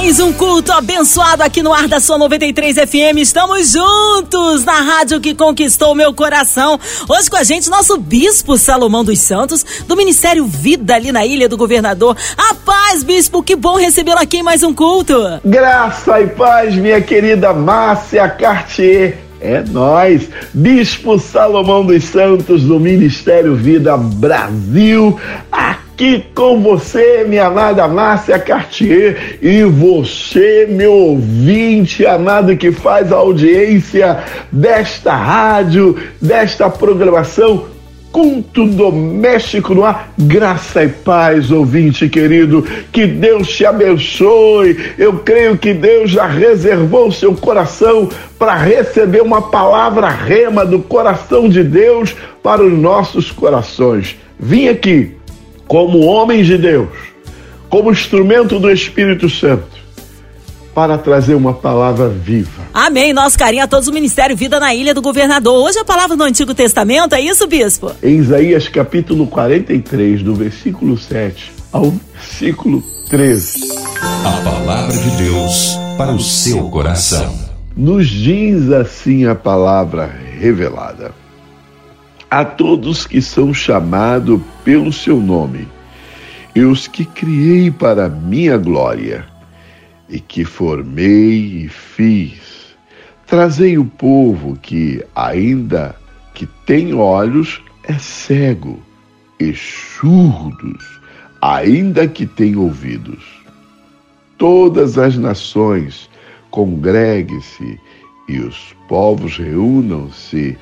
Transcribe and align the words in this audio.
Mais 0.00 0.18
um 0.18 0.32
culto 0.32 0.72
abençoado 0.72 1.42
aqui 1.42 1.62
no 1.62 1.74
ar 1.74 1.86
da 1.86 2.00
sua 2.00 2.16
93 2.16 2.74
FM. 2.74 3.18
Estamos 3.18 3.72
juntos 3.72 4.64
na 4.64 4.80
rádio 4.80 5.20
que 5.20 5.34
conquistou 5.34 5.94
meu 5.94 6.14
coração. 6.14 6.80
Hoje 7.06 7.28
com 7.28 7.36
a 7.36 7.44
gente, 7.44 7.68
nosso 7.68 7.98
bispo 7.98 8.56
Salomão 8.56 9.04
dos 9.04 9.18
Santos, 9.18 9.84
do 9.86 9.94
Ministério 9.94 10.46
Vida 10.46 10.94
ali 10.94 11.12
na 11.12 11.26
Ilha 11.26 11.50
do 11.50 11.56
Governador. 11.58 12.16
A 12.34 12.54
paz, 12.54 13.02
bispo, 13.02 13.42
que 13.42 13.54
bom 13.54 13.76
recebê-lo 13.76 14.18
aqui 14.18 14.38
em 14.38 14.42
mais 14.42 14.62
um 14.62 14.72
culto. 14.72 15.14
Graça 15.44 16.18
e 16.18 16.28
paz, 16.28 16.74
minha 16.76 17.02
querida 17.02 17.52
Márcia 17.52 18.26
Cartier. 18.26 19.18
É 19.38 19.62
nós, 19.62 20.28
Bispo 20.52 21.18
Salomão 21.18 21.84
dos 21.84 22.04
Santos 22.04 22.62
do 22.62 22.80
Ministério 22.80 23.54
Vida 23.54 23.98
Brasil, 23.98 25.20
aqui 25.52 25.89
com 26.34 26.62
você, 26.62 27.24
minha 27.28 27.46
amada 27.46 27.86
Márcia 27.86 28.38
Cartier, 28.38 29.36
e 29.42 29.62
você, 29.64 30.66
meu 30.66 30.92
ouvinte 30.92 32.06
amado 32.06 32.56
que 32.56 32.72
faz 32.72 33.12
a 33.12 33.16
audiência 33.16 34.18
desta 34.50 35.14
rádio, 35.14 35.98
desta 36.18 36.70
programação 36.70 37.66
culto 38.10 38.66
doméstico 38.66 39.74
no 39.74 39.84
ar. 39.84 40.12
Graça 40.18 40.84
e 40.84 40.88
paz, 40.88 41.50
ouvinte 41.50 42.08
querido. 42.08 42.66
Que 42.90 43.06
Deus 43.06 43.48
te 43.48 43.66
abençoe. 43.66 44.94
Eu 44.98 45.18
creio 45.18 45.58
que 45.58 45.74
Deus 45.74 46.10
já 46.10 46.26
reservou 46.26 47.12
seu 47.12 47.34
coração 47.34 48.08
para 48.38 48.54
receber 48.54 49.22
uma 49.22 49.42
palavra 49.42 50.08
rema 50.08 50.64
do 50.64 50.80
coração 50.80 51.48
de 51.48 51.62
Deus 51.62 52.16
para 52.42 52.64
os 52.64 52.72
nossos 52.72 53.30
corações. 53.30 54.16
Vim 54.38 54.68
aqui 54.68 55.19
como 55.70 56.00
homem 56.00 56.42
de 56.42 56.58
Deus, 56.58 56.88
como 57.68 57.92
instrumento 57.92 58.58
do 58.58 58.68
Espírito 58.68 59.30
Santo 59.30 59.78
para 60.74 60.98
trazer 60.98 61.36
uma 61.36 61.54
palavra 61.54 62.08
viva. 62.08 62.64
Amém. 62.74 63.12
Nosso 63.12 63.38
carinho 63.38 63.62
a 63.62 63.68
todos 63.68 63.86
o 63.86 63.92
Ministério 63.92 64.36
Vida 64.36 64.58
na 64.58 64.74
Ilha 64.74 64.92
do 64.92 65.00
Governador. 65.00 65.64
Hoje 65.64 65.78
a 65.78 65.84
palavra 65.84 66.16
do 66.16 66.24
Antigo 66.24 66.54
Testamento, 66.54 67.14
é 67.14 67.20
isso, 67.20 67.46
bispo? 67.46 67.92
Em 68.02 68.16
Isaías 68.16 68.66
capítulo 68.66 69.28
43, 69.28 70.24
do 70.24 70.34
versículo 70.34 70.98
7 70.98 71.52
ao 71.70 71.92
versículo 71.92 72.82
13. 73.08 73.60
A 74.24 74.42
palavra 74.42 74.96
de 74.96 75.10
Deus 75.22 75.78
para 75.96 76.10
o 76.10 76.18
seu 76.18 76.68
coração. 76.68 77.32
Nos 77.76 78.08
diz 78.08 78.72
assim 78.72 79.24
a 79.24 79.36
palavra 79.36 80.12
revelada: 80.36 81.19
A 82.30 82.44
todos 82.44 83.06
que 83.06 83.20
são 83.20 83.52
chamados 83.52 84.40
pelo 84.64 84.92
seu 84.92 85.18
nome, 85.18 85.66
e 86.54 86.62
os 86.62 86.86
que 86.86 87.04
criei 87.04 87.70
para 87.70 88.08
minha 88.08 88.56
glória, 88.56 89.26
e 90.08 90.20
que 90.20 90.44
formei 90.44 91.64
e 91.64 91.68
fiz. 91.68 92.76
Trazei 93.26 93.78
o 93.78 93.84
povo 93.84 94.56
que, 94.62 95.04
ainda 95.14 95.96
que 96.34 96.46
tem 96.66 96.94
olhos, 96.94 97.60
é 97.84 97.94
cego, 97.94 98.80
e 99.40 99.52
surdos, 99.54 101.00
ainda 101.40 102.06
que 102.06 102.26
tem 102.26 102.54
ouvidos. 102.56 103.24
Todas 104.38 104.98
as 104.98 105.16
nações 105.16 106.08
congregue-se 106.50 107.78
e 108.28 108.38
os 108.38 108.74
povos 108.88 109.36
reúnam-se. 109.36 110.56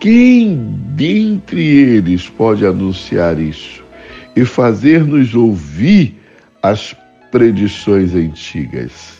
Quem 0.00 0.56
dentre 0.96 1.62
eles 1.62 2.28
pode 2.28 2.66
anunciar 2.66 3.38
isso 3.40 3.82
e 4.36 4.44
fazer-nos 4.44 5.34
ouvir 5.34 6.20
as 6.62 6.94
predições 7.30 8.14
antigas. 8.14 9.18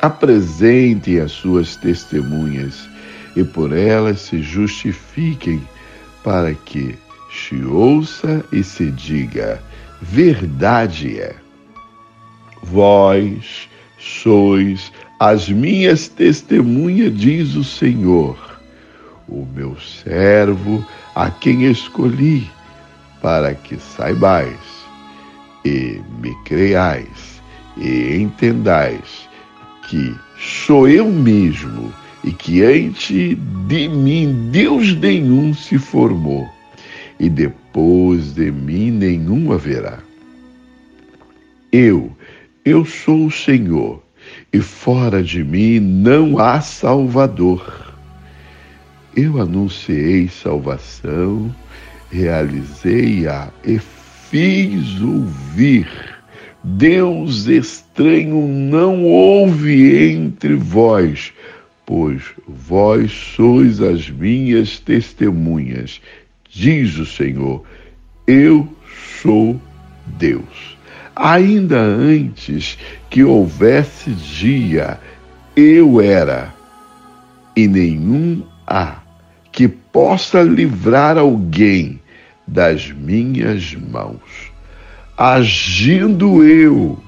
Apresentem 0.00 1.20
as 1.20 1.32
suas 1.32 1.76
testemunhas 1.76 2.88
e 3.36 3.44
por 3.44 3.72
elas 3.72 4.20
se 4.20 4.42
justifiquem, 4.42 5.60
para 6.22 6.54
que 6.54 6.96
se 7.32 7.56
ouça 7.64 8.44
e 8.52 8.62
se 8.62 8.90
diga: 8.90 9.62
verdade 10.00 11.18
é. 11.18 11.34
Vós 12.62 13.68
sois 13.98 14.92
as 15.18 15.48
minhas 15.48 16.08
testemunhas, 16.08 17.16
diz 17.16 17.54
o 17.54 17.64
Senhor, 17.64 18.36
o 19.28 19.46
meu 19.54 19.76
servo, 19.80 20.84
a 21.14 21.30
quem 21.30 21.64
escolhi, 21.64 22.50
para 23.20 23.54
que 23.54 23.76
saibais 23.76 24.82
e 25.64 26.00
me 26.20 26.34
creais 26.44 27.40
e 27.76 28.16
entendais 28.16 29.28
que 29.88 30.14
sou 30.38 30.88
eu 30.88 31.08
mesmo 31.08 31.92
e 32.24 32.32
que 32.32 32.62
antes 32.62 33.36
de 33.68 33.88
mim 33.88 34.50
Deus 34.50 34.94
nenhum 34.94 35.54
se 35.54 35.78
formou 35.78 36.48
e 37.18 37.28
depois 37.28 38.34
de 38.34 38.50
mim 38.50 38.90
nenhum 38.90 39.52
haverá. 39.52 39.98
Eu, 41.70 42.10
eu 42.64 42.84
sou 42.84 43.26
o 43.26 43.30
Senhor 43.30 44.02
e 44.52 44.60
fora 44.60 45.22
de 45.22 45.42
mim 45.42 45.80
não 45.80 46.38
há 46.38 46.60
Salvador. 46.60 47.81
Eu 49.14 49.38
anunciei 49.40 50.26
salvação, 50.28 51.54
realizei-a 52.10 53.50
e 53.62 53.78
fiz 53.78 55.00
ouvir. 55.02 55.86
Deus 56.64 57.46
estranho 57.46 58.48
não 58.48 59.04
houve 59.04 60.12
entre 60.12 60.54
vós, 60.54 61.30
pois 61.84 62.22
vós 62.48 63.12
sois 63.12 63.82
as 63.82 64.08
minhas 64.08 64.78
testemunhas, 64.78 66.00
diz 66.48 66.96
o 66.96 67.04
Senhor. 67.04 67.62
Eu 68.26 68.66
sou 69.20 69.60
Deus. 70.06 70.78
Ainda 71.14 71.78
antes 71.78 72.78
que 73.10 73.22
houvesse 73.22 74.10
dia, 74.12 74.98
eu 75.54 76.00
era, 76.00 76.54
e 77.54 77.68
nenhum 77.68 78.42
há 78.66 79.01
que 79.52 79.68
possa 79.68 80.42
livrar 80.42 81.18
alguém 81.18 82.00
das 82.48 82.90
minhas 82.90 83.74
mãos. 83.74 84.50
Agindo 85.16 86.42
eu, 86.42 86.98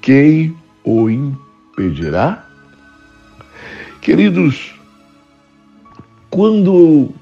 quem 0.00 0.56
o 0.84 1.10
impedirá? 1.10 2.46
Queridos, 4.00 4.74
quando 6.30 7.12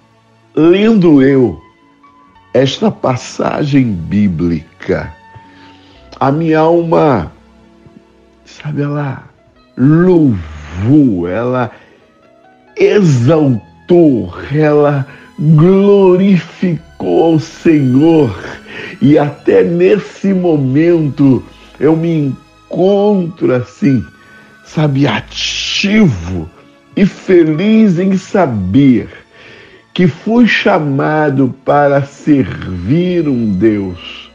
lendo 0.55 1.23
eu 1.23 1.61
esta 2.53 2.91
passagem 2.91 3.93
bíblica, 3.93 5.13
a 6.21 6.31
minha 6.31 6.61
alma, 6.61 7.33
sabe, 8.45 8.83
ela 8.83 9.25
louvou, 9.77 11.27
ela 11.27 11.71
exaltou, 12.77 13.68
ela 14.53 15.07
glorificou 15.39 17.25
ao 17.25 17.39
Senhor. 17.39 18.37
E 19.01 19.19
até 19.19 19.63
nesse 19.63 20.35
momento 20.35 21.43
eu 21.79 21.97
me 21.97 22.35
encontro 22.69 23.55
assim, 23.55 24.05
sabe, 24.65 25.07
ativo 25.07 26.51
e 26.97 27.07
feliz 27.07 27.99
em 27.99 28.17
saber 28.17 29.09
que 29.95 30.07
fui 30.07 30.47
chamado 30.47 31.55
para 31.65 32.03
servir 32.03 33.29
um 33.29 33.53
Deus 33.53 34.31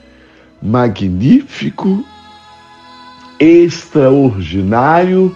magnífico, 0.61 2.03
extraordinário, 3.39 5.35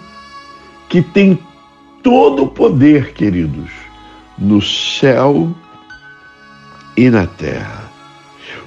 que 0.89 1.01
tem 1.01 1.37
todo 2.01 2.43
o 2.43 2.47
poder, 2.47 3.13
queridos 3.13 3.86
no 4.37 4.61
céu 4.61 5.53
e 6.95 7.09
na 7.09 7.27
terra. 7.27 7.91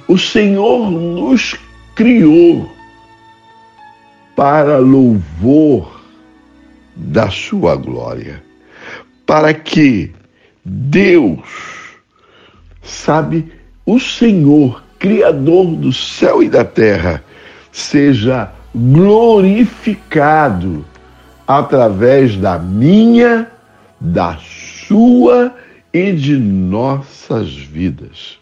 O 0.07 0.17
Senhor 0.17 0.91
nos 0.91 1.55
criou 1.95 2.69
para 4.35 4.77
louvor 4.77 6.01
da 6.95 7.29
sua 7.29 7.75
glória, 7.75 8.43
para 9.25 9.53
que 9.53 10.11
Deus, 10.63 11.39
sabe, 12.83 13.51
o 13.85 13.99
Senhor, 13.99 14.83
Criador 14.99 15.75
do 15.75 15.91
céu 15.91 16.43
e 16.43 16.49
da 16.49 16.63
terra, 16.63 17.23
seja 17.71 18.51
glorificado 18.75 20.85
através 21.47 22.37
da 22.37 22.59
minha, 22.59 23.47
da 23.99 24.37
sua 24.91 25.55
e 25.93 26.11
de 26.11 26.35
nossas 26.35 27.55
vidas. 27.55 28.37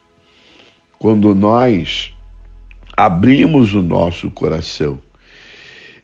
Quando 0.98 1.36
nós 1.36 2.12
abrimos 2.98 3.75
o 3.75 3.84
nosso 3.84 4.31
coração 4.31 4.98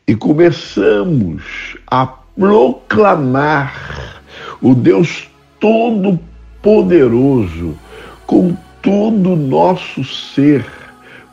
e 0.06 0.14
começamos 0.14 1.76
a 1.88 2.06
proclamar 2.06 4.22
o 4.62 4.72
Deus 4.72 5.28
Todo-Poderoso 5.58 7.76
com 8.24 8.56
todo 8.80 9.32
o 9.32 9.36
nosso 9.36 10.04
ser, 10.04 10.64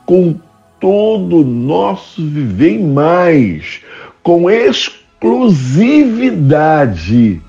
com 0.07 0.35
todo 0.79 1.41
o 1.41 1.43
nosso 1.43 2.25
viver 2.25 2.79
mais, 2.79 3.79
com 4.23 4.49
exclusividade, 4.49 7.39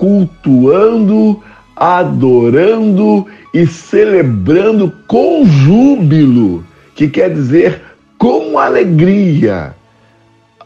cultuando, 0.00 1.42
adorando 1.76 3.26
e 3.52 3.66
celebrando 3.66 4.90
com 5.06 5.44
júbilo, 5.44 6.64
que 6.94 7.06
quer 7.06 7.34
dizer 7.34 7.82
com 8.16 8.58
alegria, 8.58 9.74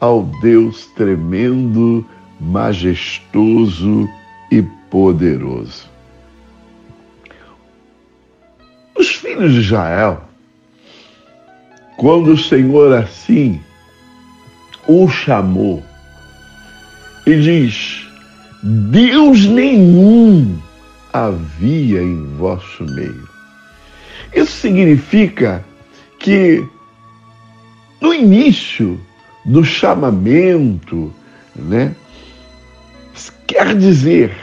ao 0.01 0.23
Deus 0.41 0.87
tremendo, 0.95 2.07
majestoso 2.41 4.09
e 4.53 4.63
poderoso. 4.89 5.91
Os 8.97 9.09
filhos 9.17 9.53
de 9.53 9.61
Israel, 9.63 10.23
quando 11.97 12.35
o 12.35 12.39
Senhor 12.39 12.93
assim 12.93 13.61
o 14.87 15.09
chamou 15.09 15.83
e 17.27 17.41
diz: 17.41 17.84
Deus 18.67 19.45
nenhum 19.45 20.57
havia 21.13 22.01
em 22.01 22.25
vosso 22.39 22.83
meio. 22.85 23.29
Isso 24.35 24.53
significa 24.53 25.63
que 26.19 26.67
no 28.01 28.15
início 28.15 28.99
do 29.45 29.63
chamamento, 29.63 31.13
né, 31.55 31.95
quer 33.47 33.77
dizer 33.77 34.35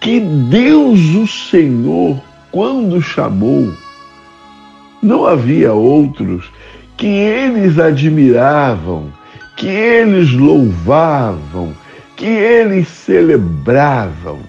que 0.00 0.20
Deus 0.20 1.00
o 1.14 1.26
Senhor, 1.26 2.22
quando 2.52 3.00
chamou, 3.00 3.72
não 5.02 5.26
havia 5.26 5.72
outros 5.72 6.44
que 6.98 7.06
eles 7.06 7.78
admiravam, 7.78 9.10
que 9.56 9.66
eles 9.66 10.30
louvavam, 10.30 11.74
que 12.20 12.26
eles 12.26 12.86
celebravam. 12.86 14.40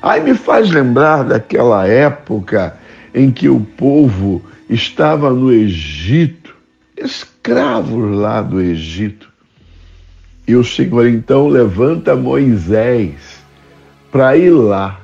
Aí 0.00 0.20
me 0.20 0.32
faz 0.32 0.70
lembrar 0.70 1.24
daquela 1.24 1.84
época 1.84 2.76
em 3.12 3.32
que 3.32 3.48
o 3.48 3.58
povo 3.58 4.40
estava 4.68 5.30
no 5.30 5.52
Egito, 5.52 6.54
escravos 6.96 8.16
lá 8.16 8.40
do 8.40 8.60
Egito. 8.60 9.28
E 10.46 10.54
o 10.54 10.62
Senhor 10.62 11.08
então 11.08 11.48
levanta 11.48 12.14
Moisés 12.14 13.42
para 14.12 14.36
ir 14.36 14.50
lá, 14.50 15.00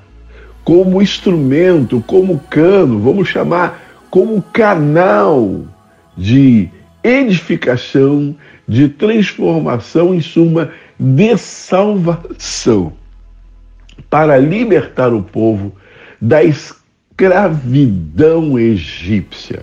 como 0.63 1.03
instrumento, 1.03 2.01
como 2.07 2.39
cano, 2.39 3.01
vamos 3.01 3.29
chamar 3.29 3.83
como 4.11 4.41
canal 4.41 5.65
de 6.17 6.69
edificação, 7.03 8.37
de 8.67 8.89
transformação, 8.89 10.15
em 10.15 10.21
suma, 10.21 10.71
de 10.99 11.37
salvação, 11.37 12.93
para 14.09 14.39
libertar 14.39 15.13
o 15.13 15.23
povo 15.23 15.73
da 16.21 16.43
escravidão 16.43 18.59
egípcia. 18.59 19.63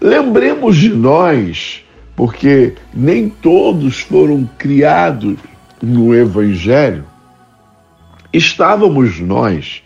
Lembremos 0.00 0.76
de 0.76 0.90
nós, 0.90 1.84
porque 2.14 2.74
nem 2.94 3.28
todos 3.28 4.00
foram 4.00 4.48
criados 4.58 5.36
no 5.82 6.14
Evangelho, 6.14 7.04
estávamos 8.32 9.18
nós 9.20 9.82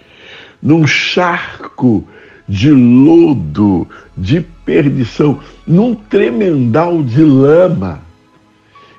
num 0.62 0.86
charco 0.86 2.06
de 2.48 2.70
lodo, 2.70 3.88
de 4.16 4.40
perdição, 4.64 5.40
num 5.66 5.94
tremendal 5.94 7.02
de 7.02 7.22
lama. 7.22 8.00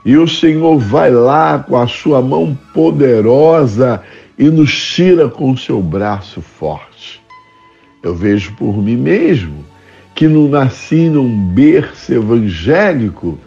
E 0.06 0.18
o 0.18 0.28
Senhor 0.28 0.78
vai 0.78 1.12
lá 1.12 1.60
com 1.60 1.78
a 1.78 1.88
sua 1.88 2.22
mão 2.22 2.58
poderosa 2.74 4.02
e 4.38 4.46
nos 4.50 4.74
tira 4.74 5.30
com 5.30 5.52
o 5.52 5.58
seu 5.58 5.82
braço 5.82 6.42
forte. 6.42 7.22
Eu 8.02 8.14
vejo 8.14 8.54
por 8.54 8.78
mim 8.78 8.98
mesmo 8.98 9.64
que 10.14 10.28
não 10.28 10.48
nasci 10.48 11.10
num 11.10 11.48
berço 11.48 12.14
evangélico, 12.14 13.40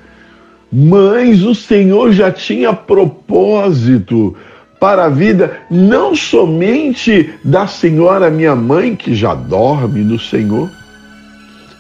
mas 0.73 1.43
o 1.43 1.55
Senhor 1.55 2.13
já 2.13 2.33
tinha 2.33 2.73
propósito 2.73 4.35
para 4.81 5.05
a 5.05 5.09
vida 5.09 5.59
não 5.71 6.15
somente 6.15 7.35
da 7.45 7.67
senhora 7.67 8.31
minha 8.31 8.55
mãe, 8.55 8.95
que 8.95 9.15
já 9.15 9.35
dorme 9.35 10.01
no 10.01 10.19
Senhor, 10.19 10.71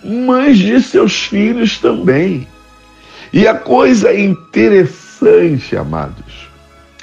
mas 0.04 0.58
de 0.58 0.80
seus 0.80 1.24
filhos 1.26 1.78
também. 1.78 2.46
E 3.32 3.46
a 3.46 3.54
coisa 3.54 4.14
interessante, 4.14 5.76
amados, 5.76 6.48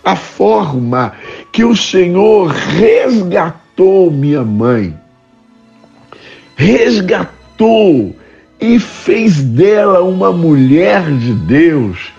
a 0.04 0.16
forma 0.16 1.14
que 1.52 1.64
o 1.64 1.76
Senhor 1.76 2.48
resgatou 2.48 4.12
minha 4.12 4.44
mãe, 4.44 4.98
resgatou 6.56 8.16
e 8.60 8.80
fez 8.80 9.42
dela 9.42 10.02
uma 10.02 10.32
mulher 10.32 11.04
de 11.18 11.34
Deus 11.34 12.12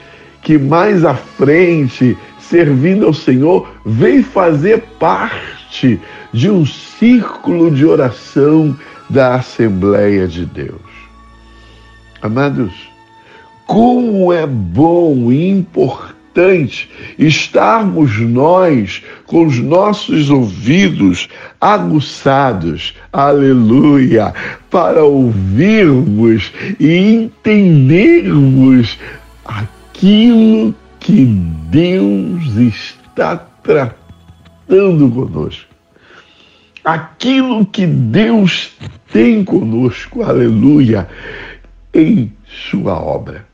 que 0.42 0.58
mais 0.58 1.04
à 1.04 1.14
frente 1.14 2.16
servindo 2.48 3.06
ao 3.06 3.14
Senhor, 3.14 3.68
vem 3.84 4.22
fazer 4.22 4.80
parte 4.98 6.00
de 6.32 6.50
um 6.50 6.64
círculo 6.64 7.70
de 7.70 7.84
oração 7.84 8.76
da 9.08 9.36
Assembleia 9.36 10.28
de 10.28 10.44
Deus. 10.44 10.80
Amados, 12.22 12.72
como 13.66 14.32
é 14.32 14.46
bom 14.46 15.32
e 15.32 15.48
importante 15.48 16.90
estarmos 17.18 18.18
nós 18.20 19.02
com 19.26 19.46
os 19.46 19.58
nossos 19.58 20.30
ouvidos 20.30 21.28
aguçados, 21.60 22.96
aleluia, 23.12 24.34
para 24.70 25.04
ouvirmos 25.04 26.52
e 26.80 27.14
entendermos 27.14 28.98
aquilo 29.44 30.74
que 30.98 31.24
Deus 31.70 32.56
está 32.56 33.36
tratando 33.62 35.08
conosco. 35.10 35.72
Aquilo 36.84 37.64
que 37.64 37.86
Deus 37.86 38.72
tem 39.12 39.44
conosco, 39.44 40.22
aleluia, 40.22 41.08
em 41.94 42.32
Sua 42.70 43.00
obra. 43.00 43.53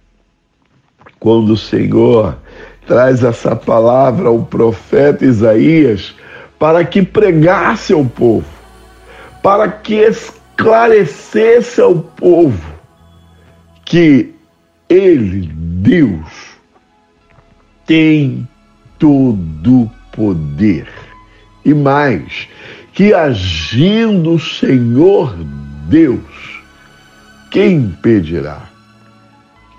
Quando 1.20 1.52
o 1.52 1.56
Senhor 1.56 2.36
traz 2.86 3.22
essa 3.22 3.54
palavra 3.54 4.28
ao 4.28 4.42
profeta 4.42 5.24
Isaías 5.24 6.14
para 6.58 6.84
que 6.84 7.02
pregasse 7.02 7.92
ao 7.92 8.04
povo, 8.04 8.48
para 9.42 9.68
que 9.68 9.94
esclarecesse 9.94 11.80
ao 11.80 11.94
povo 11.96 12.74
que 13.84 14.34
Ele, 14.88 15.52
Deus, 15.54 16.56
tem 17.86 18.48
todo 18.98 19.90
poder. 20.12 20.88
E 21.64 21.74
mais, 21.74 22.48
que 22.92 23.12
agindo 23.12 24.34
o 24.34 24.40
Senhor 24.40 25.34
Deus, 25.88 26.62
quem 27.50 27.76
impedirá? 27.76 28.69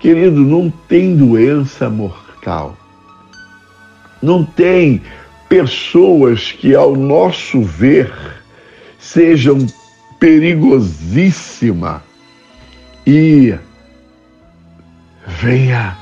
Querido, 0.02 0.40
não 0.40 0.68
tem 0.88 1.16
doença 1.16 1.88
mortal. 1.88 2.76
Não 4.20 4.44
tem 4.44 5.00
pessoas 5.48 6.50
que, 6.50 6.74
ao 6.74 6.96
nosso 6.96 7.62
ver, 7.62 8.12
sejam 8.98 9.64
perigosíssimas 10.18 12.00
e 13.06 13.54
venha 15.40 15.96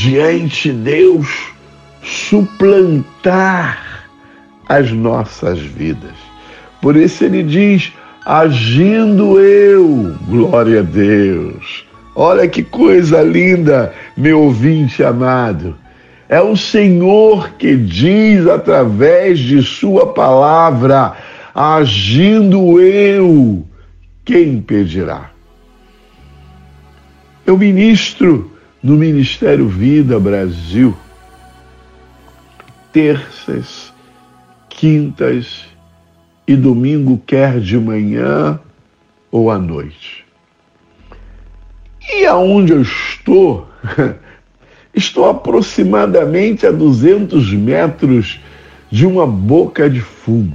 diante 0.00 0.72
de 0.72 0.78
Deus 0.78 1.52
suplantar 2.02 4.08
as 4.68 4.90
nossas 4.90 5.60
vidas. 5.60 6.16
Por 6.82 6.96
isso 6.96 7.22
ele 7.22 7.44
diz: 7.44 7.92
agindo 8.26 9.38
eu, 9.38 10.16
glória 10.26 10.80
a 10.80 10.82
Deus. 10.82 11.63
Olha 12.14 12.46
que 12.46 12.62
coisa 12.62 13.22
linda, 13.22 13.92
meu 14.16 14.42
ouvinte 14.42 15.02
amado. 15.02 15.76
É 16.28 16.40
o 16.40 16.56
Senhor 16.56 17.50
que 17.58 17.76
diz 17.76 18.46
através 18.46 19.38
de 19.38 19.62
Sua 19.62 20.12
palavra: 20.12 21.16
agindo 21.52 22.80
eu, 22.80 23.66
quem 24.24 24.54
impedirá? 24.54 25.30
Eu 27.44 27.58
ministro 27.58 28.52
no 28.82 28.96
Ministério 28.96 29.68
Vida 29.68 30.18
Brasil, 30.20 30.96
terças, 32.92 33.92
quintas 34.70 35.64
e 36.46 36.54
domingo, 36.54 37.20
quer 37.26 37.60
de 37.60 37.76
manhã 37.78 38.58
ou 39.30 39.50
à 39.50 39.58
noite. 39.58 40.23
E 42.16 42.26
aonde 42.26 42.72
eu 42.72 42.82
estou, 42.82 43.66
estou 44.94 45.28
aproximadamente 45.28 46.64
a 46.64 46.70
200 46.70 47.52
metros 47.52 48.40
de 48.90 49.04
uma 49.04 49.26
boca 49.26 49.90
de 49.90 50.00
fumo. 50.00 50.54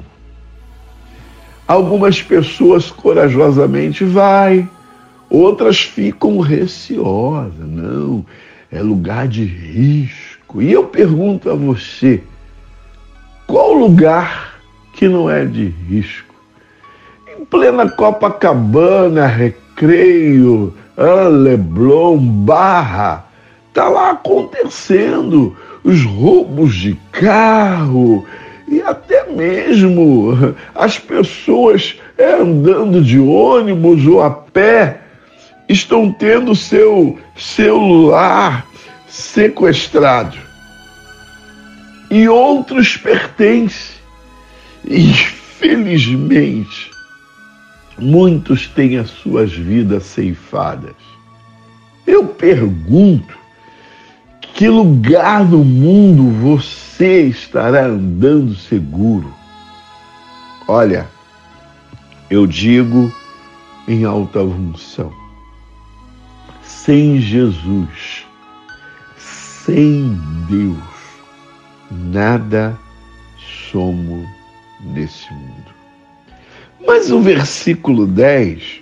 Algumas 1.67 2.21
pessoas 2.21 2.89
corajosamente 2.89 4.05
vai, 4.05 4.67
outras 5.29 5.81
ficam 5.81 6.39
receosas. 6.39 7.53
Não, 7.59 8.25
é 8.71 8.81
lugar 8.81 9.27
de 9.27 9.43
risco. 9.43 10.61
E 10.61 10.71
eu 10.71 10.85
pergunto 10.85 11.49
a 11.49 11.55
você, 11.55 12.23
qual 13.45 13.73
lugar 13.73 14.61
que 14.93 15.09
não 15.09 15.29
é 15.29 15.43
de 15.45 15.65
risco? 15.65 16.33
Em 17.37 17.43
plena 17.43 17.89
Copacabana, 17.89 19.27
Recreio, 19.27 20.73
Leblon, 21.27 22.17
Barra, 22.17 23.25
está 23.69 23.87
lá 23.87 24.11
acontecendo. 24.11 25.55
Os 25.83 26.03
roubos 26.03 26.75
de 26.75 26.95
carro. 27.11 28.25
E 28.67 28.81
até 28.81 29.25
mesmo 29.29 30.55
as 30.75 30.99
pessoas 30.99 31.95
é, 32.17 32.33
andando 32.33 33.01
de 33.01 33.17
ônibus 33.17 34.05
ou 34.05 34.21
a 34.21 34.29
pé 34.29 34.99
estão 35.69 36.11
tendo 36.11 36.53
seu 36.55 37.17
celular 37.37 38.65
sequestrado. 39.07 40.37
E 42.11 42.27
outros 42.27 42.97
pertencem. 42.97 43.97
Infelizmente, 44.85 46.91
muitos 48.01 48.67
têm 48.67 48.97
as 48.97 49.09
suas 49.09 49.51
vidas 49.51 50.03
ceifadas. 50.03 50.95
Eu 52.05 52.25
pergunto: 52.25 53.37
que 54.41 54.67
lugar 54.67 55.45
no 55.45 55.63
mundo 55.63 56.29
você 56.41 57.27
estará 57.27 57.85
andando 57.85 58.55
seguro? 58.55 59.33
Olha, 60.67 61.07
eu 62.29 62.45
digo 62.45 63.11
em 63.87 64.05
alta 64.05 64.39
função, 64.39 65.11
sem 66.61 67.19
Jesus, 67.19 68.25
sem 69.17 70.13
Deus, 70.47 70.77
nada 71.89 72.77
somos 73.71 74.27
nesse 74.81 75.31
mundo. 75.33 75.78
Mas 76.89 77.11
o 77.11 77.21
versículo 77.21 78.07
10, 78.07 78.81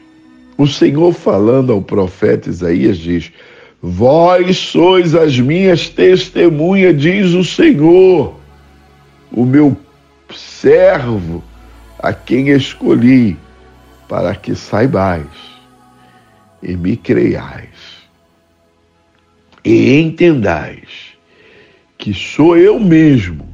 o 0.58 0.66
Senhor 0.66 1.12
falando 1.12 1.74
ao 1.74 1.82
profeta 1.82 2.50
Isaías 2.50 2.98
diz: 2.98 3.34
Vós 3.82 4.58
sois 4.58 5.14
as 5.14 5.38
minhas 5.38 5.90
testemunhas, 5.90 6.98
diz 6.98 7.34
o 7.34 7.44
Senhor, 7.44 8.34
o 9.30 9.44
meu 9.44 9.76
servo, 10.34 11.44
a 12.00 12.14
quem 12.14 12.48
escolhi, 12.48 13.36
para 14.08 14.34
que 14.36 14.56
saibais 14.56 15.28
e 16.64 16.78
me 16.78 16.96
creiais. 16.96 18.08
E 19.66 20.00
entendais 20.00 21.10
que 21.98 22.14
sou 22.14 22.56
eu 22.56 22.80
mesmo 22.80 23.46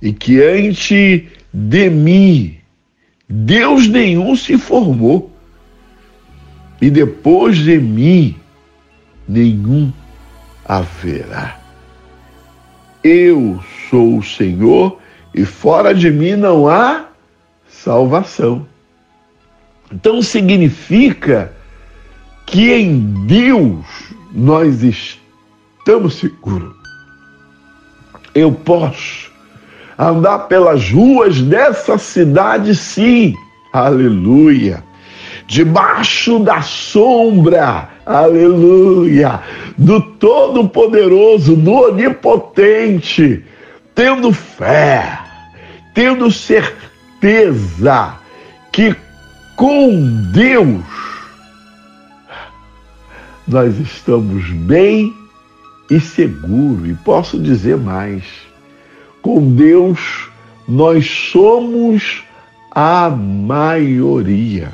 e 0.00 0.12
que 0.12 0.40
antes 0.40 1.24
de 1.52 1.90
mim 1.90 2.57
Deus 3.28 3.86
nenhum 3.86 4.34
se 4.34 4.56
formou. 4.56 5.30
E 6.80 6.90
depois 6.90 7.58
de 7.58 7.78
mim, 7.78 8.36
nenhum 9.28 9.92
haverá. 10.64 11.60
Eu 13.02 13.62
sou 13.90 14.18
o 14.18 14.22
Senhor 14.22 14.98
e 15.34 15.44
fora 15.44 15.94
de 15.94 16.10
mim 16.10 16.36
não 16.36 16.68
há 16.68 17.08
salvação. 17.68 18.66
Então 19.92 20.22
significa 20.22 21.52
que 22.46 22.72
em 22.72 23.26
Deus 23.26 23.86
nós 24.32 24.82
estamos 24.82 26.14
seguros. 26.14 26.76
Eu 28.34 28.52
posso 28.52 29.17
andar 29.98 30.40
pelas 30.40 30.90
ruas 30.90 31.40
dessa 31.42 31.98
cidade, 31.98 32.74
sim, 32.74 33.34
aleluia. 33.72 34.84
Debaixo 35.46 36.38
da 36.38 36.60
sombra, 36.60 37.88
aleluia, 38.06 39.40
do 39.76 40.00
Todo-Poderoso, 40.00 41.56
do 41.56 41.72
Onipotente, 41.72 43.42
tendo 43.94 44.32
fé, 44.32 45.18
tendo 45.94 46.30
certeza 46.30 48.14
que 48.70 48.94
com 49.56 50.30
Deus 50.32 50.84
nós 53.48 53.78
estamos 53.80 54.50
bem 54.50 55.12
e 55.90 55.98
seguro. 55.98 56.86
E 56.86 56.94
posso 56.94 57.38
dizer 57.40 57.78
mais 57.78 58.47
com 59.22 59.54
Deus, 59.54 60.28
nós 60.66 61.06
somos 61.06 62.22
a 62.70 63.10
maioria. 63.10 64.70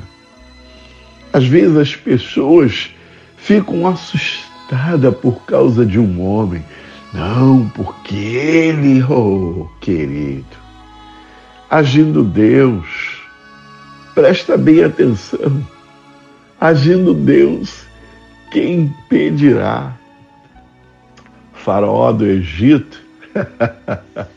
Às 1.31 1.45
vezes 1.45 1.77
as 1.77 1.95
pessoas 1.95 2.89
ficam 3.37 3.87
assustadas 3.87 5.15
por 5.17 5.43
causa 5.45 5.85
de 5.85 5.99
um 5.99 6.21
homem. 6.21 6.63
Não, 7.13 7.69
porque 7.69 8.15
ele, 8.15 9.01
oh 9.03 9.69
querido, 9.79 10.45
agindo 11.69 12.23
Deus, 12.23 13.21
presta 14.13 14.57
bem 14.57 14.83
atenção, 14.83 15.65
agindo 16.59 17.13
Deus, 17.13 17.85
quem 18.51 18.81
impedirá? 18.81 19.93
Faraó 21.53 22.11
do 22.11 22.25
Egito 22.25 23.01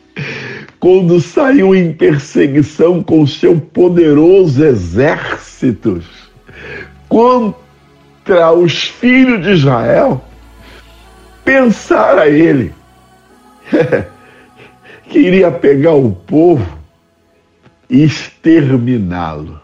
quando 0.80 1.20
saiu 1.20 1.74
em 1.74 1.92
perseguição 1.92 3.02
com 3.02 3.26
seu 3.26 3.60
poderoso 3.60 4.64
exército 4.64 6.02
contra 7.08 8.52
os 8.52 8.84
filhos 8.84 9.42
de 9.42 9.52
Israel, 9.52 10.22
pensara 11.44 12.28
ele 12.28 12.72
que 15.08 15.18
iria 15.18 15.50
pegar 15.50 15.94
o 15.94 16.12
povo 16.12 16.78
e 17.90 18.04
exterminá-lo. 18.04 19.60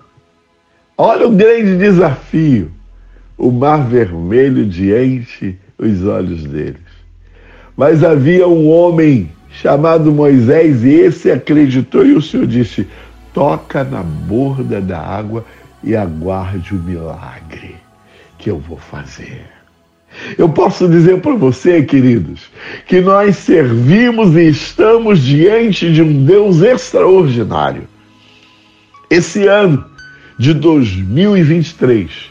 Olha 0.97 1.27
o 1.27 1.33
grande 1.33 1.77
desafio. 1.77 2.71
O 3.37 3.51
mar 3.51 3.87
vermelho 3.89 4.65
diante 4.65 5.59
os 5.77 6.05
olhos 6.05 6.45
deles. 6.45 6.81
Mas 7.77 8.05
havia 8.05 8.47
um 8.47 8.71
homem 8.71 9.29
chamado 9.61 10.13
Moisés, 10.13 10.85
e 10.85 10.91
esse 10.91 11.31
acreditou, 11.31 12.05
e 12.05 12.15
o 12.15 12.23
Senhor 12.23 12.47
disse: 12.47 12.87
toca 13.33 13.85
na 13.85 14.03
borda 14.03 14.81
da 14.81 15.01
água 15.01 15.45
e 15.83 15.95
aguarde 15.95 16.75
o 16.75 16.79
milagre 16.79 17.77
que 18.39 18.51
eu 18.51 18.59
vou 18.59 18.79
fazer. 18.79 19.45
Eu 20.39 20.49
posso 20.49 20.89
dizer 20.89 21.21
para 21.21 21.35
você, 21.35 21.83
queridos, 21.83 22.49
que 22.87 23.01
nós 23.01 23.37
servimos 23.37 24.37
e 24.37 24.49
estamos 24.49 25.21
diante 25.21 25.93
de 25.93 26.03
um 26.03 26.25
Deus 26.25 26.61
extraordinário. 26.61 27.89
Esse 29.11 29.47
ano 29.47 29.85
de 30.39 30.55
2023, 30.55 32.31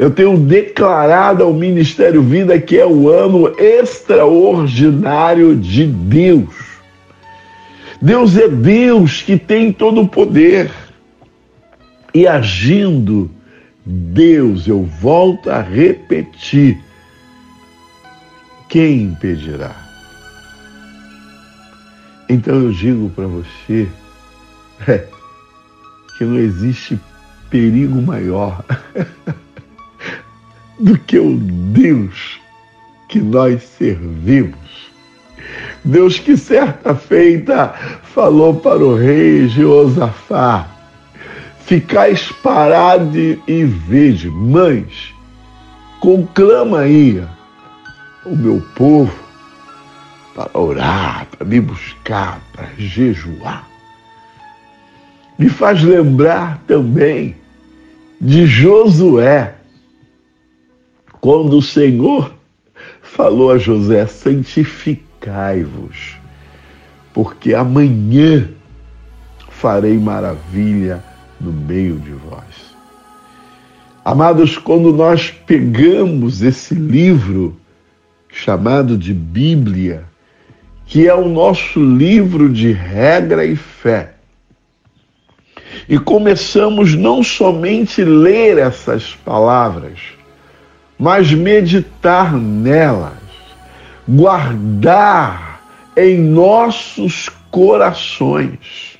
eu 0.00 0.10
tenho 0.10 0.34
declarado 0.38 1.44
ao 1.44 1.52
Ministério 1.52 2.22
Vida 2.22 2.58
que 2.58 2.78
é 2.78 2.86
o 2.86 3.10
ano 3.10 3.54
extraordinário 3.58 5.54
de 5.54 5.84
Deus. 5.84 6.54
Deus 8.00 8.34
é 8.34 8.48
Deus 8.48 9.20
que 9.20 9.36
tem 9.36 9.70
todo 9.70 10.00
o 10.00 10.08
poder. 10.08 10.70
E 12.14 12.26
agindo, 12.26 13.30
Deus, 13.84 14.66
eu 14.66 14.84
volto 14.84 15.50
a 15.50 15.60
repetir, 15.60 16.80
quem 18.70 19.02
impedirá? 19.02 19.76
Então 22.26 22.54
eu 22.54 22.72
digo 22.72 23.10
para 23.10 23.26
você 23.26 23.86
é, 24.88 25.04
que 26.16 26.24
não 26.24 26.38
existe 26.38 26.98
perigo 27.50 28.00
maior 28.00 28.64
do 30.80 30.98
que 30.98 31.18
o 31.18 31.36
Deus 31.36 32.40
que 33.08 33.20
nós 33.20 33.62
servimos. 33.62 34.58
Deus 35.84 36.18
que 36.18 36.36
certa 36.36 36.94
feita 36.94 37.68
falou 38.02 38.54
para 38.54 38.84
o 38.84 38.96
rei 38.96 39.48
Jeosafá, 39.48 40.66
ficais 41.64 42.32
parado 42.42 43.16
e 43.18 43.64
vede, 43.64 44.28
mães, 44.28 45.14
conclama 46.00 46.80
aí 46.80 47.22
o 48.24 48.36
meu 48.36 48.62
povo 48.74 49.12
para 50.34 50.50
orar, 50.58 51.26
para 51.26 51.46
me 51.46 51.60
buscar, 51.60 52.40
para 52.52 52.68
jejuar. 52.78 53.68
Me 55.38 55.48
faz 55.48 55.82
lembrar 55.82 56.62
também 56.66 57.36
de 58.20 58.46
Josué, 58.46 59.54
quando 61.20 61.58
o 61.58 61.62
Senhor 61.62 62.32
falou 63.02 63.52
a 63.52 63.58
José: 63.58 64.06
santificai-vos, 64.06 66.16
porque 67.12 67.54
amanhã 67.54 68.48
farei 69.48 69.98
maravilha 69.98 71.04
no 71.40 71.52
meio 71.52 71.98
de 71.98 72.12
vós. 72.12 72.70
Amados, 74.04 74.56
quando 74.56 74.92
nós 74.92 75.30
pegamos 75.30 76.42
esse 76.42 76.74
livro 76.74 77.56
chamado 78.28 78.96
de 78.96 79.12
Bíblia, 79.12 80.04
que 80.86 81.06
é 81.06 81.14
o 81.14 81.28
nosso 81.28 81.78
livro 81.78 82.48
de 82.48 82.72
regra 82.72 83.44
e 83.44 83.54
fé, 83.54 84.14
e 85.88 85.98
começamos 85.98 86.94
não 86.94 87.22
somente 87.22 88.02
ler 88.02 88.58
essas 88.58 89.14
palavras, 89.14 89.98
mas 91.00 91.32
meditar 91.32 92.34
nelas, 92.34 93.14
guardar 94.06 95.62
em 95.96 96.18
nossos 96.18 97.30
corações. 97.50 98.98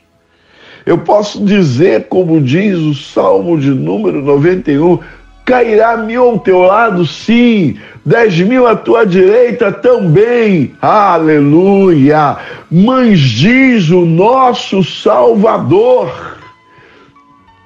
Eu 0.87 0.97
posso 0.97 1.45
dizer, 1.45 2.09
como 2.09 2.40
diz 2.40 2.78
o 2.78 2.95
Salmo 2.95 3.61
de 3.61 3.69
número 3.69 4.23
91, 4.23 4.99
cairá 5.45 5.99
mil 5.99 6.23
ao 6.23 6.38
teu 6.38 6.61
lado, 6.61 7.07
sim, 7.07 7.76
dez 8.04 8.38
mil 8.40 8.66
à 8.66 8.75
tua 8.75 9.04
direita 9.04 9.71
também, 9.71 10.73
aleluia. 10.80 12.38
Mas 12.71 13.21
diz 13.21 13.90
o 13.90 14.07
nosso 14.07 14.83
Salvador, 14.83 16.38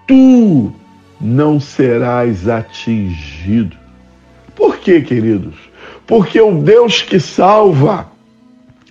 tu 0.09 0.73
não 1.21 1.61
serás 1.61 2.49
atingido 2.49 3.84
por 4.55 4.79
quê, 4.79 5.01
queridos? 5.01 5.55
Porque 6.07 6.41
o 6.41 6.61
Deus 6.63 7.03
que 7.03 7.19
salva 7.19 8.09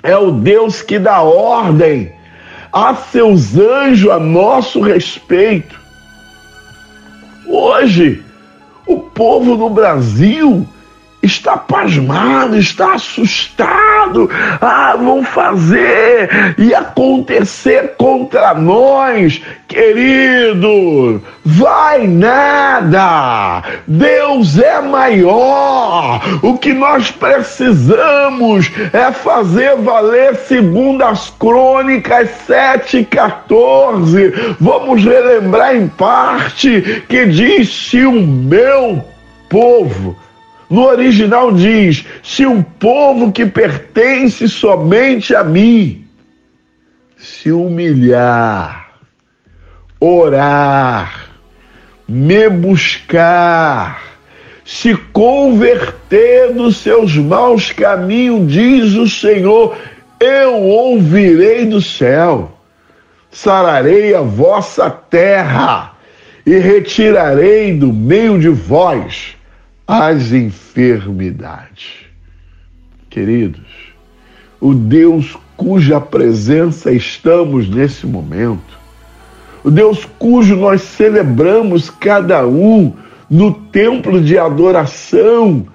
é 0.02 0.18
o 0.18 0.32
Deus 0.32 0.82
que 0.82 1.00
dá 1.00 1.22
ordem 1.22 2.12
a 2.72 2.96
seus 2.96 3.56
anjos 3.58 4.12
a 4.12 4.20
nosso 4.20 4.82
respeito. 4.82 5.80
Hoje, 7.48 8.24
o 8.86 8.98
povo 8.98 9.56
no 9.56 9.70
Brasil 9.70 10.68
está 11.24 11.58
pasmado, 11.58 12.58
está 12.58 12.96
assustado. 12.96 14.30
Ah, 14.60 14.96
vão 14.98 15.24
fazer 15.24 16.56
e 16.58 16.76
acontecer 16.76 17.94
contra 17.98 18.54
nós, 18.54 19.42
querido. 19.68 21.24
Vai 21.46 22.06
nada. 22.06 23.64
Deus 23.88 24.60
é 24.60 24.82
maior. 24.82 26.22
O 26.42 26.58
que 26.58 26.74
nós 26.74 27.10
precisamos 27.10 28.70
é 28.92 29.10
fazer 29.12 29.78
valer 29.78 30.36
segundo 30.36 31.04
as 31.04 31.30
crônicas 31.30 32.30
7:14. 32.48 34.34
Vamos 34.60 35.06
relembrar 35.06 35.76
em 35.76 35.88
parte 35.88 37.06
que 37.08 37.26
diz 37.28 37.70
se 37.70 38.06
o 38.06 38.12
meu 38.12 39.06
povo 39.50 40.18
no 40.74 40.88
original 40.88 41.52
diz: 41.52 42.04
se 42.24 42.48
um 42.48 42.64
povo 42.64 43.32
que 43.32 43.46
pertence 43.46 44.50
somente 44.50 45.36
a 45.36 45.44
mim 45.44 46.04
se 47.16 47.52
humilhar, 47.52 48.90
orar, 50.00 51.30
me 52.08 52.50
buscar, 52.50 54.02
se 54.66 54.96
converter 54.96 56.54
dos 56.54 56.78
seus 56.78 57.16
maus 57.18 57.72
caminhos, 57.72 58.52
diz 58.52 58.96
o 58.96 59.08
Senhor, 59.08 59.78
eu 60.20 60.56
ouvirei 60.56 61.68
do 61.68 61.82
céu, 61.84 62.58
sararei 63.30 64.16
a 64.16 64.22
vossa 64.22 64.90
terra 64.90 65.94
e 66.44 66.58
retirarei 66.58 67.78
do 67.78 67.94
meio 67.94 68.40
de 68.40 68.50
vós 68.50 69.38
as 70.02 70.32
enfermidades. 70.32 72.06
Queridos, 73.10 73.94
o 74.60 74.74
Deus 74.74 75.38
cuja 75.56 76.02
presença 76.02 76.92
estamos 76.92 77.70
nesse 77.70 78.08
momento, 78.08 78.80
o 79.64 79.70
Deus 79.70 80.06
cujo 80.18 80.56
nós 80.56 80.82
celebramos 80.82 81.90
cada 81.90 82.46
um 82.48 82.94
no 83.30 83.54
templo 83.54 84.20
de 84.20 84.38
adoração, 84.38 85.68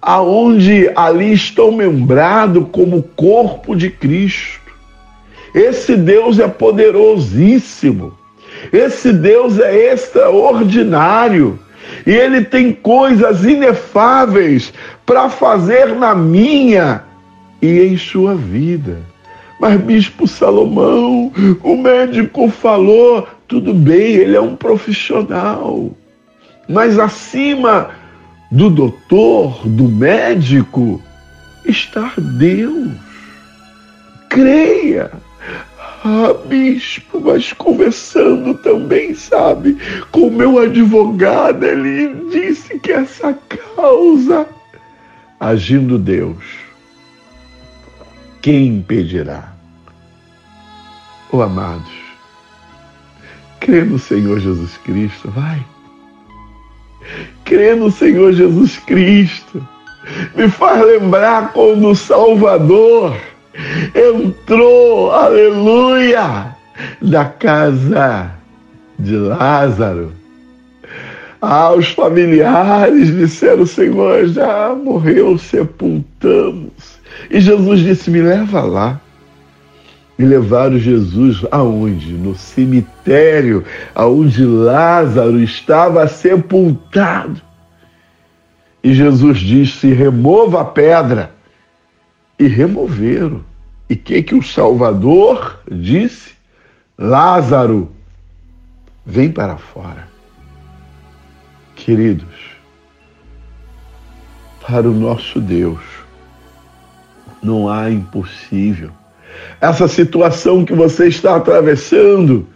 aonde 0.00 0.90
ali 0.96 1.32
estão 1.32 1.70
membrado 1.70 2.64
como 2.66 3.02
corpo 3.02 3.76
de 3.76 3.90
Cristo. 3.90 4.72
Esse 5.54 5.96
Deus 5.96 6.38
é 6.38 6.48
poderosíssimo. 6.48 8.16
Esse 8.72 9.12
Deus 9.12 9.58
é 9.58 9.92
extraordinário. 9.92 11.58
E 12.06 12.12
ele 12.12 12.44
tem 12.44 12.72
coisas 12.72 13.44
inefáveis 13.44 14.72
para 15.04 15.28
fazer 15.28 15.94
na 15.96 16.14
minha 16.14 17.02
e 17.60 17.80
em 17.80 17.96
sua 17.96 18.34
vida. 18.34 19.00
Mas, 19.58 19.80
Bispo 19.80 20.28
Salomão, 20.28 21.32
o 21.62 21.76
médico 21.76 22.48
falou, 22.48 23.26
tudo 23.48 23.74
bem, 23.74 24.14
ele 24.14 24.36
é 24.36 24.40
um 24.40 24.54
profissional. 24.54 25.90
Mas 26.68 26.98
acima 26.98 27.90
do 28.50 28.70
doutor, 28.70 29.66
do 29.66 29.88
médico, 29.88 31.02
está 31.64 32.12
Deus. 32.16 32.92
Creia. 34.28 35.10
Ah, 36.08 36.32
bispo, 36.46 37.20
mas 37.20 37.52
conversando 37.52 38.54
também, 38.54 39.12
sabe, 39.12 39.76
com 40.12 40.30
meu 40.30 40.56
advogado, 40.56 41.64
ele 41.64 42.30
disse 42.30 42.78
que 42.78 42.92
essa 42.92 43.36
causa, 43.74 44.46
agindo 45.40 45.98
Deus, 45.98 46.36
quem 48.40 48.68
impedirá? 48.68 49.52
Oh, 51.32 51.42
amados, 51.42 51.90
crê 53.58 53.82
no 53.82 53.98
Senhor 53.98 54.38
Jesus 54.38 54.76
Cristo, 54.84 55.28
vai. 55.32 55.60
Crê 57.44 57.74
no 57.74 57.90
Senhor 57.90 58.32
Jesus 58.32 58.78
Cristo. 58.78 59.66
Me 60.36 60.48
faz 60.48 60.86
lembrar 60.86 61.52
quando 61.52 61.88
o 61.88 61.96
Salvador 61.96 63.16
entrou, 63.94 65.10
aleluia, 65.10 66.54
da 67.00 67.24
casa 67.24 68.32
de 68.98 69.16
Lázaro. 69.16 70.12
Ah, 71.40 71.72
os 71.72 71.88
familiares 71.88 73.14
disseram: 73.14 73.66
Senhor, 73.66 74.26
já 74.28 74.74
morreu, 74.74 75.38
sepultamos. 75.38 76.98
E 77.30 77.40
Jesus 77.40 77.80
disse: 77.80 78.10
Me 78.10 78.22
leva 78.22 78.62
lá. 78.62 79.00
E 80.18 80.24
levaram 80.24 80.78
Jesus 80.78 81.44
aonde? 81.50 82.14
No 82.14 82.34
cemitério, 82.34 83.64
aonde 83.94 84.44
Lázaro 84.46 85.38
estava 85.38 86.08
sepultado. 86.08 87.40
E 88.82 88.94
Jesus 88.94 89.38
disse: 89.38 89.92
Remova 89.92 90.62
a 90.62 90.64
pedra 90.64 91.35
e 92.38 92.46
removeram. 92.46 93.44
E 93.88 93.94
que 93.94 94.22
que 94.22 94.34
o 94.34 94.42
Salvador 94.42 95.60
disse? 95.70 96.34
Lázaro, 96.98 97.90
vem 99.04 99.30
para 99.30 99.56
fora. 99.56 100.08
Queridos, 101.74 102.56
para 104.66 104.88
o 104.88 104.94
nosso 104.94 105.40
Deus 105.40 105.80
não 107.42 107.68
há 107.68 107.90
impossível. 107.90 108.90
essa 109.60 109.86
situação 109.86 110.64
que 110.64 110.72
você 110.74 111.06
está 111.08 111.36
atravessando 111.36 112.48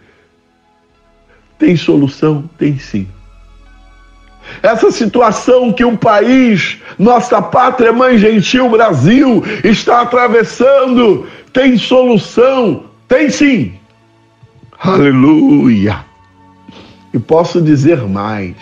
tem 1.57 1.77
solução? 1.77 2.49
Tem 2.57 2.77
sim. 2.77 3.07
Essa 4.61 4.91
situação 4.91 5.71
que 5.71 5.83
o 5.83 5.97
país, 5.97 6.77
nossa 6.97 7.41
pátria 7.41 7.91
mãe 7.91 8.17
gentil 8.17 8.69
Brasil, 8.69 9.43
está 9.63 10.01
atravessando, 10.01 11.27
tem 11.53 11.77
solução? 11.77 12.85
Tem 13.07 13.29
sim. 13.29 13.73
Aleluia. 14.79 16.03
E 17.13 17.19
posso 17.19 17.61
dizer 17.61 18.01
mais. 18.07 18.55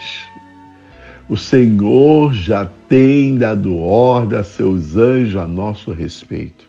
O 1.29 1.37
Senhor 1.37 2.33
já 2.33 2.67
tem 2.87 3.37
dado 3.37 3.77
ordem 3.77 4.39
a 4.39 4.43
seus 4.43 4.95
anjos 4.95 5.35
a 5.35 5.45
nosso 5.45 5.91
respeito. 5.91 6.65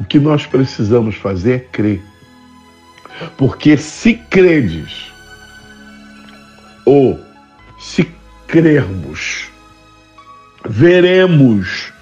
O 0.00 0.04
que 0.04 0.18
nós 0.18 0.44
precisamos 0.44 1.14
fazer 1.14 1.52
é 1.52 1.58
crer. 1.60 2.02
Porque 3.36 3.76
se 3.76 4.14
credes, 4.14 5.12
ou 6.84 7.20
se 7.82 8.08
crermos, 8.46 9.50
veremos 10.64 11.92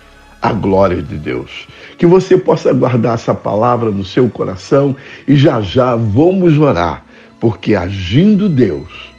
a 0.42 0.52
glória 0.52 1.02
de 1.02 1.16
Deus. 1.16 1.66
Que 1.96 2.06
você 2.06 2.36
possa 2.36 2.72
guardar 2.72 3.14
essa 3.14 3.34
palavra 3.34 3.90
no 3.90 4.04
seu 4.04 4.28
coração 4.28 4.94
e 5.26 5.36
já 5.36 5.60
já 5.62 5.96
vamos 5.96 6.58
orar, 6.58 7.04
porque 7.40 7.74
agindo 7.74 8.48
Deus, 8.48 9.10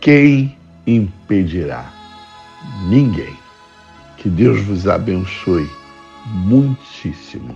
quem 0.00 0.56
impedirá? 0.86 1.90
Ninguém. 2.88 3.34
Que 4.18 4.28
Deus 4.28 4.60
vos 4.62 4.86
abençoe 4.86 5.68
muitíssimo. 6.26 7.54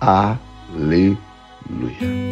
Aleluia. 0.00 1.27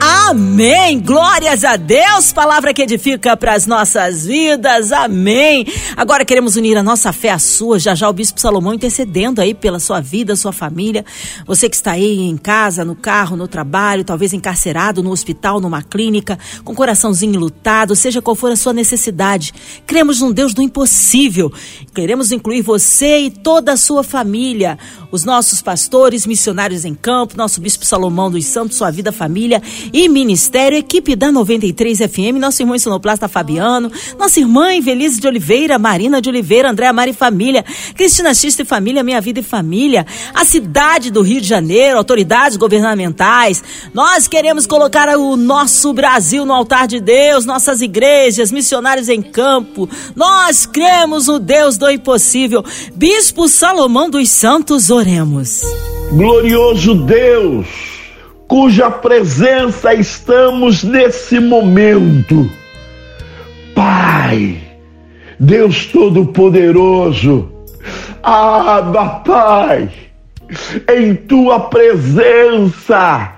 Amém! 0.01 0.99
Glórias 0.99 1.63
a 1.63 1.77
Deus! 1.77 2.33
Palavra 2.33 2.73
que 2.73 2.81
edifica 2.81 3.37
para 3.37 3.53
as 3.53 3.67
nossas 3.67 4.25
vidas. 4.25 4.93
Amém! 4.93 5.67
Agora 5.95 6.25
queremos 6.25 6.57
unir 6.57 6.77
a 6.79 6.83
nossa 6.83 7.13
fé 7.13 7.31
à 7.31 7.39
sua. 7.39 7.79
Já 7.79 7.95
já 7.95 8.09
o 8.09 8.13
Bispo 8.15 8.41
Salomão 8.41 8.73
intercedendo 8.73 9.43
aí 9.43 9.53
pela 9.53 9.79
sua 9.79 10.01
vida, 10.01 10.35
sua 10.35 10.53
família. 10.53 11.05
Você 11.47 11.69
que 11.69 11.77
está 11.77 11.93
aí 11.93 12.19
em 12.19 12.37
casa, 12.39 12.83
no 12.83 12.97
carro, 12.97 13.37
no 13.37 13.47
trabalho, 13.47 14.05
talvez 14.05 14.33
encarcerado, 14.33 15.03
no 15.03 15.11
hospital, 15.11 15.61
numa 15.61 15.83
clínica, 15.83 16.39
com 16.65 16.75
coraçãozinho 16.75 17.39
lutado, 17.39 17.95
seja 17.95 18.23
qual 18.23 18.35
for 18.35 18.51
a 18.51 18.57
sua 18.57 18.73
necessidade. 18.73 19.53
Cremos 19.87 20.23
num 20.23 20.33
Deus 20.33 20.55
do 20.55 20.63
impossível. 20.63 21.53
Queremos 21.95 22.33
incluir 22.33 22.63
você 22.63 23.19
e 23.19 23.31
toda 23.31 23.75
a 23.75 23.77
sua 23.77 24.03
família, 24.03 24.79
os 25.13 25.25
nossos 25.25 25.61
pastores, 25.61 26.27
missionários 26.27 26.87
em 26.87 26.95
campo, 26.95 27.37
nosso 27.37 27.61
Bispo 27.61 27.85
Salomão 27.85 28.31
dos 28.31 28.47
Santos, 28.47 28.79
sua 28.79 28.91
vida, 28.91 29.13
família 29.13 29.26
Família 29.27 29.61
e 29.93 30.09
Ministério, 30.09 30.79
equipe 30.79 31.17
da 31.17 31.33
93 31.33 31.99
FM, 31.99 32.39
nosso 32.39 32.63
irmão 32.63 32.79
Sonoplasta 32.79 33.27
Fabiano, 33.27 33.91
nossa 34.17 34.39
irmã 34.39 34.73
Invelise 34.73 35.21
de 35.21 35.27
Oliveira, 35.27 35.81
Marina 35.81 36.23
de 36.23 36.29
Oliveira, 36.29 36.71
Andréa 36.71 36.93
Mari 36.93 37.13
Família, 37.13 37.65
Cristina 37.97 38.33
Xista 38.33 38.63
e 38.63 38.65
Família, 38.65 39.03
Minha 39.03 39.21
Vida 39.21 39.41
e 39.41 39.43
Família, 39.43 40.07
a 40.33 40.45
cidade 40.45 41.11
do 41.11 41.23
Rio 41.23 41.41
de 41.41 41.49
Janeiro, 41.49 41.99
autoridades 41.99 42.57
governamentais. 42.57 43.65
Nós 43.93 44.29
queremos 44.29 44.65
colocar 44.65 45.09
o 45.19 45.37
nosso 45.37 45.93
Brasil 45.93 46.47
no 46.47 46.53
altar 46.53 46.87
de 46.87 47.01
Deus, 47.01 47.45
nossas 47.45 47.81
igrejas, 47.81 48.53
missionários 48.53 49.09
em 49.09 49.21
campo. 49.21 49.91
Nós 50.15 50.67
cremos 50.67 51.27
no 51.27 51.41
Deus 51.41 51.77
do 51.77 51.91
impossível. 51.91 52.65
Bispo 52.95 53.49
Salomão 53.49 54.09
dos 54.09 54.31
Santos, 54.31 54.89
oremos. 54.89 55.63
Glorioso 56.13 56.95
Deus 56.95 57.96
cuja 58.47 58.91
presença 58.91 59.95
estamos 59.95 60.83
nesse 60.83 61.41
momento. 61.41 62.51
Pai, 63.75 64.59
Deus 65.39 65.87
Todo-Poderoso, 65.87 67.51
Abba, 68.23 69.23
Pai, 69.25 69.89
em 70.97 71.15
tua 71.15 71.61
presença, 71.61 73.35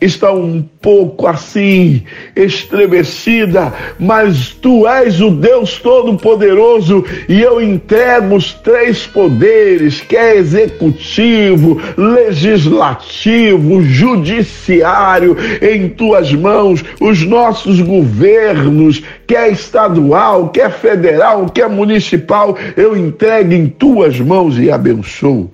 está 0.00 0.32
um 0.32 0.62
pouco 0.80 1.26
assim 1.26 2.02
estremecida, 2.36 3.72
mas 3.98 4.50
tu 4.50 4.86
és 4.86 5.20
o 5.20 5.30
Deus 5.30 5.78
Todo-Poderoso 5.78 7.04
e 7.28 7.40
eu 7.40 7.60
entrego 7.60 8.36
os 8.36 8.52
três 8.52 9.06
poderes, 9.06 10.00
que 10.00 10.16
é 10.16 10.36
executivo, 10.36 11.80
legislativo, 11.96 13.82
judiciário, 13.82 15.36
em 15.60 15.88
tuas 15.88 16.32
mãos, 16.32 16.84
os 17.00 17.22
nossos 17.22 17.80
governos, 17.80 19.02
quer 19.26 19.50
estadual, 19.50 20.48
quer 20.50 20.70
federal, 20.70 21.46
quer 21.46 21.68
municipal, 21.68 22.56
eu 22.76 22.96
entrego 22.96 23.52
em 23.52 23.66
tuas 23.66 24.20
mãos 24.20 24.58
e 24.58 24.70
abençoo 24.70 25.50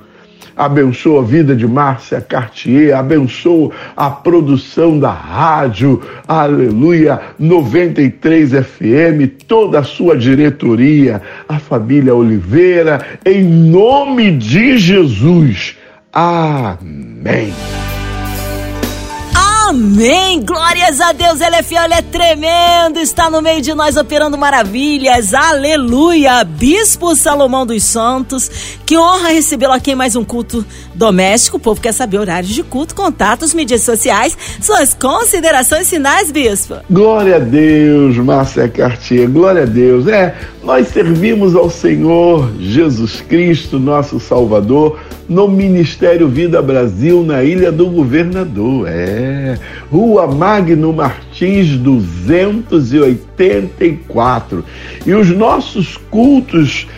abençoa 0.57 1.21
a 1.23 1.25
vida 1.25 1.55
de 1.55 1.67
Márcia 1.67 2.21
Cartier, 2.21 2.97
abençoa 2.97 3.71
a 3.97 4.11
produção 4.11 4.99
da 4.99 5.11
rádio, 5.11 6.01
aleluia, 6.27 7.21
93 7.39 8.53
FM, 8.53 9.45
toda 9.47 9.81
a 9.81 9.85
sua 9.85 10.17
diretoria, 10.17 11.21
a 11.49 11.59
família 11.59 12.15
Oliveira, 12.15 13.01
em 13.25 13.43
nome 13.43 14.33
de 14.33 14.79
Jesus. 14.79 15.77
Amém. 16.13 17.53
Amém! 19.71 20.43
Glórias 20.45 21.01
a 21.01 21.13
Deus, 21.13 21.41
ele 21.41 21.55
é 21.55 21.63
fiel, 21.63 21.85
ele 21.85 21.95
é 21.95 22.03
tremendo, 22.03 22.99
está 22.99 23.31
no 23.31 23.41
meio 23.41 23.63
de 23.63 23.73
nós 23.73 23.97
operando 23.97 24.37
maravilhas, 24.37 25.33
aleluia! 25.33 26.43
Bispo 26.43 27.15
Salomão 27.15 27.65
dos 27.65 27.85
Santos, 27.85 28.51
que 28.85 28.99
honra 28.99 29.29
recebê-lo 29.29 29.73
aqui 29.73 29.93
em 29.93 29.95
mais 29.95 30.17
um 30.17 30.25
culto 30.25 30.67
doméstico. 30.93 31.57
O 31.57 31.61
povo 31.61 31.81
quer 31.81 31.93
saber 31.93 32.19
horários 32.19 32.53
de 32.53 32.65
culto, 32.65 32.97
contatos, 32.97 33.55
mídias 33.55 33.83
sociais, 33.83 34.37
suas 34.61 34.93
considerações 34.93 35.89
finais, 35.89 36.33
Bispo. 36.33 36.75
Glória 36.91 37.37
a 37.37 37.39
Deus, 37.39 38.17
Márcia 38.17 38.69
Cartier, 38.69 39.31
glória 39.31 39.63
a 39.63 39.67
Deus. 39.67 40.09
É, 40.09 40.35
nós 40.65 40.89
servimos 40.89 41.55
ao 41.55 41.71
Senhor 41.71 42.51
Jesus 42.59 43.21
Cristo, 43.21 43.79
nosso 43.79 44.19
Salvador 44.19 44.99
no 45.31 45.49
Ministério 45.49 46.29
Vida 46.29 46.61
Brasil, 46.61 47.23
na 47.23 47.43
Ilha 47.45 47.71
do 47.71 47.87
Governador. 47.87 48.89
É, 48.89 49.57
Rua 49.89 50.27
Magno 50.27 50.93
Martins 50.93 51.77
284. 51.77 54.65
E 55.07 55.15
os 55.15 55.31
nossos 55.31 55.97
cultos 55.97 56.89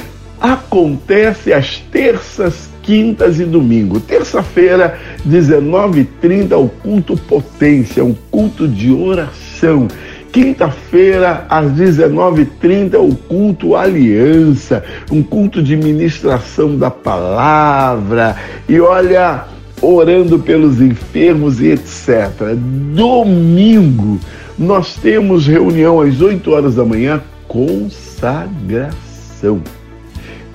acontecem 0.41 1.53
às 1.53 1.77
terças, 1.79 2.71
quintas 2.83 3.39
e 3.39 3.45
domingo. 3.45 4.01
Terça-feira, 4.01 4.99
19h30, 5.29 6.57
o 6.57 6.71
culto 6.71 7.19
potência, 7.19 8.03
um 8.03 8.15
culto 8.31 8.67
de 8.67 8.91
oração 8.91 9.89
quinta-feira, 10.33 11.45
às 11.49 11.71
19h30, 11.73 12.95
o 12.99 13.15
culto 13.15 13.77
Aliança, 13.77 14.83
um 15.11 15.23
culto 15.23 15.63
de 15.63 15.77
ministração 15.77 16.77
da 16.77 16.91
palavra. 16.91 18.35
E 18.67 18.81
olha, 18.81 19.45
orando 19.83 20.39
pelos 20.39 20.81
enfermos 20.81 21.61
e 21.61 21.73
etc. 21.73 22.55
Domingo, 22.95 24.19
nós 24.59 24.97
temos 24.97 25.47
reunião 25.47 26.01
às 26.01 26.21
8 26.21 26.51
horas 26.51 26.77
da 26.77 26.85
manhã, 26.85 27.21
consagração. 27.47 28.91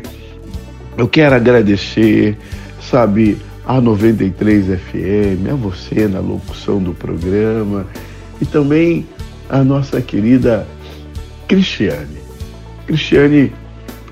Eu 0.98 1.06
quero 1.06 1.36
agradecer, 1.36 2.36
sabe, 2.82 3.38
a 3.64 3.80
93 3.80 4.66
FM, 4.66 5.48
a 5.48 5.54
você 5.54 6.08
na 6.08 6.18
locução 6.18 6.82
do 6.82 6.92
programa 6.92 7.86
e 8.42 8.44
também 8.44 9.06
a 9.48 9.62
nossa 9.62 10.02
querida 10.02 10.66
Cristiane. 11.46 12.18
Cristiane, 12.84 13.52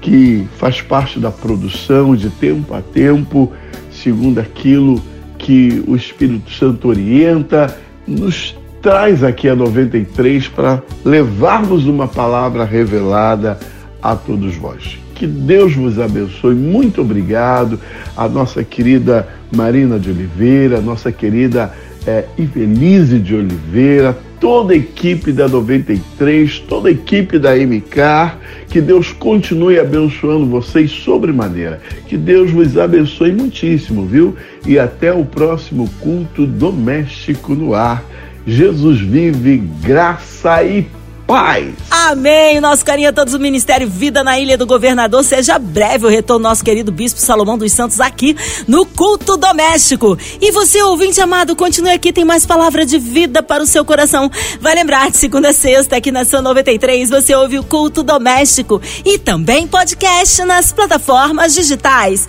que 0.01 0.47
faz 0.59 0.81
parte 0.81 1.19
da 1.19 1.33
produção 1.33 2.15
de 2.15 2.31
tempo 2.31 2.73
a 2.73 2.81
tempo, 2.81 3.53
segundo 3.91 4.39
aquilo 4.39 5.03
que 5.39 5.83
o 5.89 5.97
Espírito 5.97 6.53
Santo 6.53 6.87
orienta, 6.87 7.77
nos 8.07 8.57
traz 8.81 9.25
aqui 9.25 9.49
a 9.49 9.57
93 9.57 10.47
para 10.47 10.81
levarmos 11.05 11.85
uma 11.89 12.07
palavra 12.07 12.65
revelada 12.65 13.59
a 14.01 14.15
todos 14.15 14.55
vós. 14.55 15.05
Que 15.17 15.27
Deus 15.27 15.75
vos 15.75 15.99
abençoe. 15.99 16.55
Muito 16.55 17.01
obrigado 17.01 17.81
a 18.15 18.29
nossa 18.29 18.63
querida 18.63 19.27
Marina 19.55 19.99
de 19.99 20.11
Oliveira, 20.11 20.79
nossa 20.81 21.11
querida 21.11 21.73
é, 22.07 22.27
Ivelise 22.37 23.19
de 23.19 23.35
Oliveira, 23.35 24.17
toda 24.39 24.75
a 24.75 24.77
equipe 24.77 25.33
da 25.33 25.49
93, 25.49 26.59
toda 26.61 26.91
a 26.91 26.93
equipe 26.93 27.39
da 27.39 27.57
MK. 27.57 28.37
Que 28.69 28.81
Deus 28.83 29.11
continue 29.11 29.79
abençoando 29.79 30.45
vocês 30.45 30.91
sobremaneira. 30.91 31.81
Que 32.07 32.19
Deus 32.19 32.51
vos 32.51 32.77
abençoe 32.77 33.33
muitíssimo, 33.33 34.05
viu? 34.05 34.37
E 34.67 34.79
até 34.79 35.15
o 35.15 35.25
próximo 35.25 35.89
culto 36.01 36.47
doméstico 36.47 37.55
no 37.55 37.73
ar. 37.75 38.05
Jesus 38.47 39.01
vive, 39.01 39.63
graça 39.83 40.63
e 40.63 40.83
paz. 40.83 41.06
Amém. 41.91 42.61
Nosso 42.61 42.85
carinho 42.85 43.09
a 43.09 43.13
todos 43.13 43.33
do 43.33 43.41
Ministério 43.41 43.89
Vida 43.89 44.23
na 44.23 44.39
Ilha 44.39 44.57
do 44.57 44.65
Governador. 44.65 45.25
Seja 45.25 45.59
breve 45.59 46.07
o 46.07 46.09
retorno 46.09 46.45
nosso 46.45 46.65
querido 46.65 46.93
Bispo 46.93 47.19
Salomão 47.19 47.59
dos 47.59 47.73
Santos 47.73 48.01
aqui 48.01 48.37
no 48.69 48.87
Culto 48.87 49.37
Doméstico. 49.37 50.17
E 50.41 50.53
você, 50.53 50.81
ouvinte 50.83 51.21
amado, 51.21 51.57
continue 51.57 51.91
aqui, 51.91 52.13
tem 52.13 52.25
mais 52.25 52.47
palavra 52.47 52.87
de 52.87 52.99
vida 52.99 53.43
para 53.43 53.63
o 53.63 53.67
seu 53.67 53.85
coração. 53.85 54.31
Vai 54.61 54.77
lembrar, 54.77 55.11
de 55.11 55.17
segunda 55.17 55.51
a 55.51 55.53
sexta, 55.53 55.97
aqui 55.97 56.13
na 56.13 56.25
sua 56.25 56.41
93, 56.41 57.11
você 57.11 57.35
ouve 57.35 57.59
o 57.59 57.65
Culto 57.65 58.05
Doméstico 58.05 58.81
e 59.05 59.19
também 59.19 59.67
podcast 59.67 60.45
nas 60.45 60.73
plataformas 60.73 61.55
digitais. 61.55 62.29